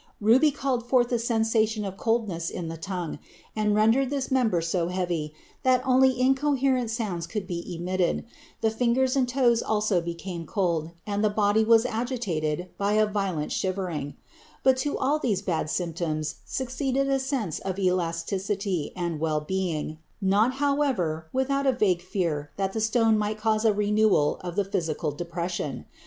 Ruby 0.19 0.49
called 0.49 0.83
forth 0.83 1.11
a 1.11 1.19
sensation 1.19 1.85
of 1.85 1.95
coldness 1.95 2.49
in 2.49 2.69
the 2.69 2.75
tongue, 2.75 3.19
and 3.55 3.75
rendered 3.75 4.09
this 4.09 4.31
member 4.31 4.59
so 4.59 4.87
heavy 4.87 5.31
that 5.61 5.85
only 5.85 6.19
incoherent 6.19 6.89
sounds 6.89 7.27
could 7.27 7.45
be 7.45 7.75
emitted; 7.75 8.25
the 8.61 8.71
fingers 8.71 9.15
and 9.15 9.29
toes 9.29 9.61
also 9.61 10.01
became 10.01 10.47
cold, 10.47 10.89
and 11.05 11.23
the 11.23 11.29
body 11.29 11.63
was 11.63 11.85
agitated 11.85 12.69
by 12.79 12.93
a 12.93 13.05
violent 13.05 13.51
shivering; 13.51 14.15
but 14.63 14.75
to 14.77 14.97
all 14.97 15.19
these 15.19 15.43
bad 15.43 15.69
symptoms 15.69 16.37
succeeded 16.45 17.07
a 17.07 17.19
sense 17.19 17.59
of 17.59 17.77
elasticity 17.77 18.91
and 18.95 19.19
well 19.19 19.41
being, 19.41 19.99
not, 20.19 20.53
however, 20.53 21.27
without 21.31 21.67
a 21.67 21.71
vague 21.71 22.01
fear 22.01 22.49
that 22.57 22.73
the 22.73 22.81
stone 22.81 23.19
might 23.19 23.37
cause 23.37 23.65
a 23.65 23.71
renewal 23.71 24.37
of 24.37 24.55
the 24.55 24.65
physical 24.65 25.11
depression. 25.11 25.85